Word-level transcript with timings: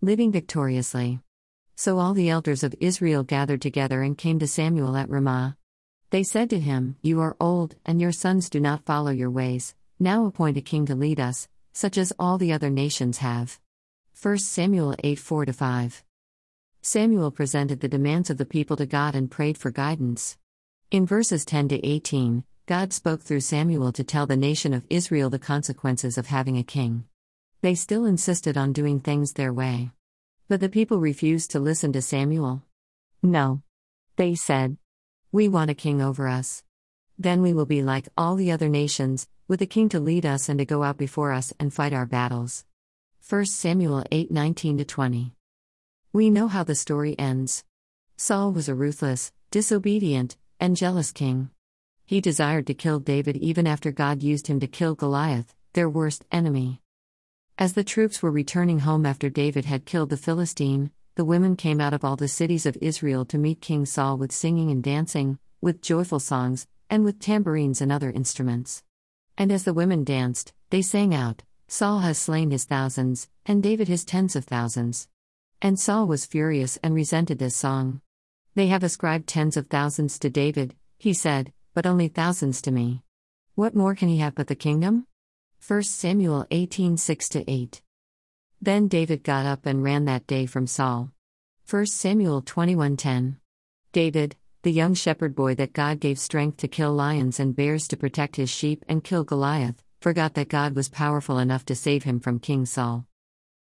living 0.00 0.30
victoriously. 0.30 1.18
So 1.74 1.98
all 1.98 2.14
the 2.14 2.30
elders 2.30 2.62
of 2.62 2.74
Israel 2.78 3.24
gathered 3.24 3.60
together 3.60 4.02
and 4.02 4.16
came 4.16 4.38
to 4.38 4.46
Samuel 4.46 4.96
at 4.96 5.10
Ramah. 5.10 5.56
They 6.10 6.22
said 6.22 6.50
to 6.50 6.60
him, 6.60 6.96
You 7.02 7.20
are 7.20 7.36
old, 7.40 7.74
and 7.84 8.00
your 8.00 8.12
sons 8.12 8.48
do 8.48 8.60
not 8.60 8.84
follow 8.84 9.10
your 9.10 9.30
ways. 9.30 9.74
Now 9.98 10.26
appoint 10.26 10.56
a 10.56 10.60
king 10.60 10.86
to 10.86 10.94
lead 10.94 11.18
us, 11.18 11.48
such 11.72 11.98
as 11.98 12.12
all 12.16 12.38
the 12.38 12.52
other 12.52 12.70
nations 12.70 13.18
have. 13.18 13.58
1 14.22 14.38
Samuel 14.38 14.94
8 15.02 15.18
4 15.18 15.46
5. 15.46 16.04
Samuel 16.80 17.32
presented 17.32 17.80
the 17.80 17.88
demands 17.88 18.30
of 18.30 18.38
the 18.38 18.46
people 18.46 18.76
to 18.76 18.86
God 18.86 19.16
and 19.16 19.28
prayed 19.28 19.58
for 19.58 19.72
guidance. 19.72 20.38
In 20.92 21.06
verses 21.06 21.44
10 21.44 21.70
to 21.70 21.84
18, 21.84 22.44
God 22.66 22.92
spoke 22.92 23.22
through 23.22 23.40
Samuel 23.40 23.90
to 23.92 24.04
tell 24.04 24.26
the 24.26 24.36
nation 24.36 24.72
of 24.72 24.86
Israel 24.88 25.28
the 25.28 25.40
consequences 25.40 26.16
of 26.16 26.28
having 26.28 26.56
a 26.56 26.62
king. 26.62 27.04
They 27.60 27.74
still 27.74 28.04
insisted 28.04 28.56
on 28.56 28.72
doing 28.72 29.00
things 29.00 29.32
their 29.32 29.52
way. 29.52 29.90
But 30.46 30.60
the 30.60 30.68
people 30.68 31.00
refused 31.00 31.50
to 31.50 31.58
listen 31.58 31.92
to 31.92 32.00
Samuel. 32.00 32.62
No. 33.20 33.62
They 34.14 34.36
said, 34.36 34.76
We 35.32 35.48
want 35.48 35.68
a 35.68 35.74
king 35.74 36.00
over 36.00 36.28
us. 36.28 36.62
Then 37.18 37.42
we 37.42 37.52
will 37.52 37.66
be 37.66 37.82
like 37.82 38.08
all 38.16 38.36
the 38.36 38.52
other 38.52 38.68
nations, 38.68 39.26
with 39.48 39.60
a 39.60 39.66
king 39.66 39.88
to 39.88 39.98
lead 39.98 40.24
us 40.24 40.48
and 40.48 40.60
to 40.60 40.64
go 40.64 40.84
out 40.84 40.98
before 40.98 41.32
us 41.32 41.52
and 41.58 41.74
fight 41.74 41.92
our 41.92 42.06
battles. 42.06 42.64
1 43.28 43.46
Samuel 43.46 44.04
8 44.12 44.30
19 44.30 44.84
20. 44.84 45.34
We 46.12 46.30
know 46.30 46.46
how 46.46 46.62
the 46.62 46.76
story 46.76 47.18
ends. 47.18 47.64
Saul 48.16 48.52
was 48.52 48.68
a 48.68 48.74
ruthless, 48.74 49.32
disobedient, 49.50 50.36
and 50.60 50.76
jealous 50.76 51.10
king. 51.10 51.50
He 52.06 52.20
desired 52.20 52.68
to 52.68 52.74
kill 52.74 53.00
David 53.00 53.36
even 53.36 53.66
after 53.66 53.90
God 53.90 54.22
used 54.22 54.46
him 54.46 54.60
to 54.60 54.68
kill 54.68 54.94
Goliath, 54.94 55.54
their 55.72 55.90
worst 55.90 56.24
enemy. 56.30 56.82
As 57.60 57.72
the 57.72 57.82
troops 57.82 58.22
were 58.22 58.30
returning 58.30 58.78
home 58.78 59.04
after 59.04 59.28
David 59.28 59.64
had 59.64 59.84
killed 59.84 60.10
the 60.10 60.16
Philistine, 60.16 60.92
the 61.16 61.24
women 61.24 61.56
came 61.56 61.80
out 61.80 61.92
of 61.92 62.04
all 62.04 62.14
the 62.14 62.28
cities 62.28 62.66
of 62.66 62.78
Israel 62.80 63.24
to 63.24 63.36
meet 63.36 63.60
King 63.60 63.84
Saul 63.84 64.16
with 64.16 64.30
singing 64.30 64.70
and 64.70 64.80
dancing, 64.80 65.40
with 65.60 65.82
joyful 65.82 66.20
songs, 66.20 66.68
and 66.88 67.02
with 67.02 67.18
tambourines 67.18 67.80
and 67.80 67.90
other 67.90 68.12
instruments. 68.12 68.84
And 69.36 69.50
as 69.50 69.64
the 69.64 69.74
women 69.74 70.04
danced, 70.04 70.52
they 70.70 70.82
sang 70.82 71.12
out, 71.12 71.42
Saul 71.66 71.98
has 71.98 72.16
slain 72.16 72.52
his 72.52 72.64
thousands, 72.64 73.28
and 73.44 73.60
David 73.60 73.88
his 73.88 74.04
tens 74.04 74.36
of 74.36 74.44
thousands. 74.44 75.08
And 75.60 75.80
Saul 75.80 76.06
was 76.06 76.26
furious 76.26 76.78
and 76.84 76.94
resented 76.94 77.40
this 77.40 77.56
song. 77.56 78.02
They 78.54 78.68
have 78.68 78.84
ascribed 78.84 79.26
tens 79.26 79.56
of 79.56 79.66
thousands 79.66 80.20
to 80.20 80.30
David, 80.30 80.76
he 80.96 81.12
said, 81.12 81.52
but 81.74 81.86
only 81.86 82.06
thousands 82.06 82.62
to 82.62 82.70
me. 82.70 83.02
What 83.56 83.74
more 83.74 83.96
can 83.96 84.06
he 84.06 84.18
have 84.18 84.36
but 84.36 84.46
the 84.46 84.54
kingdom? 84.54 85.07
1 85.66 85.82
Samuel 85.82 86.46
18 86.50 86.96
6 86.96 87.36
8. 87.36 87.82
Then 88.60 88.88
David 88.88 89.22
got 89.22 89.44
up 89.44 89.66
and 89.66 89.82
ran 89.82 90.06
that 90.06 90.26
day 90.26 90.46
from 90.46 90.66
Saul. 90.66 91.12
1 91.68 91.86
Samuel 91.86 92.42
21:10. 92.42 93.36
David, 93.92 94.36
the 94.62 94.72
young 94.72 94.94
shepherd 94.94 95.34
boy 95.34 95.54
that 95.56 95.72
God 95.72 96.00
gave 96.00 96.18
strength 96.18 96.56
to 96.58 96.68
kill 96.68 96.94
lions 96.94 97.38
and 97.38 97.54
bears 97.54 97.86
to 97.88 97.96
protect 97.96 98.36
his 98.36 98.48
sheep 98.48 98.84
and 98.88 99.04
kill 99.04 99.24
Goliath, 99.24 99.82
forgot 100.00 100.34
that 100.34 100.48
God 100.48 100.74
was 100.74 100.88
powerful 100.88 101.38
enough 101.38 101.64
to 101.66 101.74
save 101.74 102.04
him 102.04 102.18
from 102.20 102.38
King 102.38 102.64
Saul. 102.64 103.06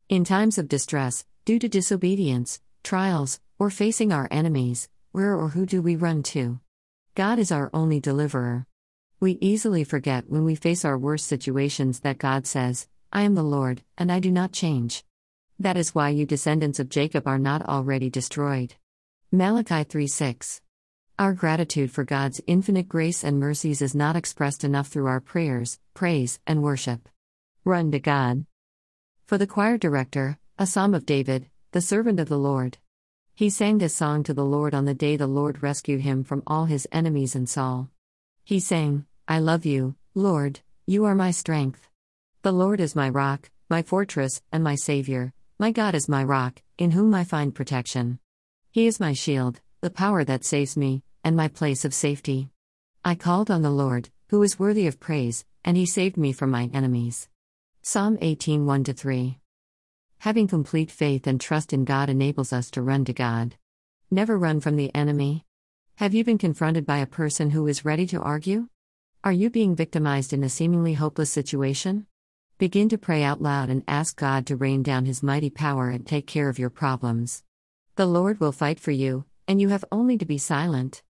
In 0.08 0.24
times 0.24 0.58
of 0.58 0.68
distress, 0.68 1.26
due 1.44 1.58
to 1.58 1.68
disobedience, 1.68 2.60
trials, 2.82 3.40
or 3.58 3.70
facing 3.70 4.12
our 4.12 4.28
enemies, 4.30 4.88
where 5.10 5.36
or 5.36 5.50
who 5.50 5.66
do 5.66 5.82
we 5.82 5.96
run 5.96 6.22
to? 6.22 6.60
God 7.14 7.38
is 7.38 7.52
our 7.52 7.70
only 7.74 8.00
deliverer. 8.00 8.66
We 9.22 9.38
easily 9.40 9.84
forget 9.84 10.28
when 10.28 10.42
we 10.42 10.56
face 10.56 10.84
our 10.84 10.98
worst 10.98 11.28
situations 11.28 12.00
that 12.00 12.18
God 12.18 12.44
says, 12.44 12.88
I 13.12 13.22
am 13.22 13.36
the 13.36 13.44
Lord, 13.44 13.84
and 13.96 14.10
I 14.10 14.18
do 14.18 14.32
not 14.32 14.50
change. 14.50 15.04
That 15.60 15.76
is 15.76 15.94
why 15.94 16.08
you 16.08 16.26
descendants 16.26 16.80
of 16.80 16.88
Jacob 16.88 17.28
are 17.28 17.38
not 17.38 17.64
already 17.64 18.10
destroyed. 18.10 18.74
Malachi 19.30 19.84
3 19.84 20.08
6. 20.08 20.60
Our 21.20 21.34
gratitude 21.34 21.92
for 21.92 22.02
God's 22.02 22.40
infinite 22.48 22.88
grace 22.88 23.22
and 23.22 23.38
mercies 23.38 23.80
is 23.80 23.94
not 23.94 24.16
expressed 24.16 24.64
enough 24.64 24.88
through 24.88 25.06
our 25.06 25.20
prayers, 25.20 25.78
praise, 25.94 26.40
and 26.44 26.60
worship. 26.60 27.08
Run 27.64 27.92
to 27.92 28.00
God. 28.00 28.44
For 29.24 29.38
the 29.38 29.46
choir 29.46 29.78
director, 29.78 30.40
a 30.58 30.66
psalm 30.66 30.94
of 30.94 31.06
David, 31.06 31.48
the 31.70 31.80
servant 31.80 32.18
of 32.18 32.28
the 32.28 32.40
Lord. 32.40 32.78
He 33.36 33.50
sang 33.50 33.78
this 33.78 33.94
song 33.94 34.24
to 34.24 34.34
the 34.34 34.44
Lord 34.44 34.74
on 34.74 34.84
the 34.84 34.94
day 34.94 35.14
the 35.14 35.28
Lord 35.28 35.62
rescued 35.62 36.00
him 36.00 36.24
from 36.24 36.42
all 36.44 36.64
his 36.64 36.88
enemies 36.90 37.36
and 37.36 37.48
Saul. 37.48 37.88
He 38.44 38.58
sang, 38.58 39.06
I 39.28 39.38
love 39.38 39.64
you, 39.64 39.94
Lord, 40.14 40.60
you 40.84 41.04
are 41.04 41.14
my 41.14 41.30
strength. 41.30 41.88
The 42.42 42.52
Lord 42.52 42.80
is 42.80 42.96
my 42.96 43.08
rock, 43.08 43.50
my 43.70 43.82
fortress, 43.82 44.42
and 44.50 44.64
my 44.64 44.74
Savior, 44.74 45.32
my 45.60 45.70
God 45.70 45.94
is 45.94 46.08
my 46.08 46.24
rock, 46.24 46.60
in 46.76 46.90
whom 46.90 47.14
I 47.14 47.22
find 47.22 47.54
protection. 47.54 48.18
He 48.72 48.88
is 48.88 48.98
my 48.98 49.12
shield, 49.12 49.60
the 49.80 49.90
power 49.90 50.24
that 50.24 50.44
saves 50.44 50.76
me, 50.76 51.04
and 51.22 51.36
my 51.36 51.46
place 51.46 51.84
of 51.84 51.94
safety. 51.94 52.48
I 53.04 53.14
called 53.14 53.48
on 53.48 53.62
the 53.62 53.70
Lord, 53.70 54.10
who 54.30 54.42
is 54.42 54.58
worthy 54.58 54.88
of 54.88 54.98
praise, 54.98 55.44
and 55.64 55.76
he 55.76 55.86
saved 55.86 56.16
me 56.16 56.32
from 56.32 56.50
my 56.50 56.68
enemies. 56.74 57.28
Psalm 57.80 58.18
18 58.20 58.66
1 58.66 58.84
3. 58.84 59.38
Having 60.18 60.48
complete 60.48 60.90
faith 60.90 61.28
and 61.28 61.40
trust 61.40 61.72
in 61.72 61.84
God 61.84 62.08
enables 62.08 62.52
us 62.52 62.70
to 62.72 62.82
run 62.82 63.04
to 63.04 63.12
God. 63.12 63.54
Never 64.10 64.36
run 64.36 64.58
from 64.58 64.74
the 64.74 64.92
enemy. 64.94 65.44
Have 65.96 66.12
you 66.12 66.24
been 66.24 66.38
confronted 66.38 66.84
by 66.84 66.98
a 66.98 67.06
person 67.06 67.50
who 67.50 67.68
is 67.68 67.84
ready 67.84 68.06
to 68.08 68.20
argue? 68.20 68.68
Are 69.24 69.30
you 69.30 69.50
being 69.50 69.76
victimized 69.76 70.32
in 70.32 70.42
a 70.42 70.48
seemingly 70.48 70.94
hopeless 70.94 71.30
situation? 71.30 72.06
Begin 72.58 72.88
to 72.88 72.98
pray 72.98 73.22
out 73.22 73.40
loud 73.40 73.70
and 73.70 73.84
ask 73.86 74.16
God 74.16 74.46
to 74.46 74.56
rain 74.56 74.82
down 74.82 75.04
His 75.04 75.22
mighty 75.22 75.48
power 75.48 75.90
and 75.90 76.04
take 76.04 76.26
care 76.26 76.48
of 76.48 76.58
your 76.58 76.70
problems. 76.70 77.44
The 77.94 78.04
Lord 78.04 78.40
will 78.40 78.50
fight 78.50 78.80
for 78.80 78.90
you, 78.90 79.24
and 79.46 79.60
you 79.60 79.68
have 79.68 79.84
only 79.92 80.18
to 80.18 80.24
be 80.24 80.38
silent. 80.38 81.04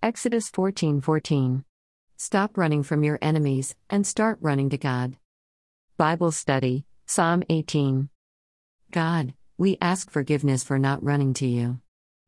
Exodus 0.00 0.48
14 0.48 1.00
14. 1.00 1.64
Stop 2.16 2.56
running 2.56 2.84
from 2.84 3.02
your 3.02 3.18
enemies 3.20 3.74
and 3.90 4.06
start 4.06 4.38
running 4.40 4.70
to 4.70 4.78
God. 4.78 5.16
Bible 5.96 6.30
Study, 6.30 6.84
Psalm 7.04 7.42
18. 7.50 8.10
God, 8.92 9.34
we 9.58 9.76
ask 9.82 10.08
forgiveness 10.08 10.62
for 10.62 10.78
not 10.78 11.02
running 11.02 11.34
to 11.34 11.46
you. 11.48 11.80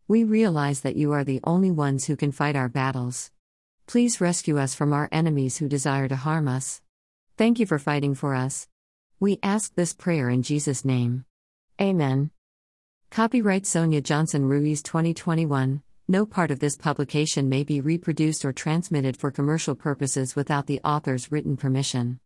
We 0.09 0.25
realize 0.25 0.81
that 0.81 0.97
you 0.97 1.13
are 1.13 1.23
the 1.23 1.41
only 1.45 1.71
ones 1.71 2.07
who 2.07 2.17
can 2.17 2.33
fight 2.33 2.57
our 2.57 2.69
battles. 2.69 3.31
Please 3.89 4.21
rescue 4.21 4.59
us 4.59 4.75
from 4.75 4.93
our 4.93 5.09
enemies 5.11 5.57
who 5.57 5.67
desire 5.67 6.09
to 6.09 6.17
harm 6.17 6.47
us. 6.47 6.83
Thank 7.39 7.59
you 7.59 7.65
for 7.65 7.79
fighting 7.79 8.15
for 8.15 8.35
us. 8.35 8.69
We 9.19 9.39
ask 9.43 9.75
this 9.75 9.95
prayer 9.95 10.29
in 10.29 10.43
Jesus' 10.43 10.85
name. 10.85 11.25
Amen. 11.81 12.31
Copyright 13.11 13.67
Sonia 13.67 14.03
Johnson 14.03 14.45
Ruiz 14.45 14.83
2021. 14.83 15.83
No 16.07 16.27
part 16.27 16.51
of 16.51 16.61
this 16.61 16.77
publication 16.77 17.49
may 17.49 17.65
be 17.65 17.81
reproduced 17.81 18.45
or 18.45 18.53
transmitted 18.53 19.17
for 19.17 19.31
commercial 19.31 19.75
purposes 19.75 20.37
without 20.37 20.67
the 20.67 20.81
author's 20.85 21.33
written 21.33 21.57
permission. 21.57 22.17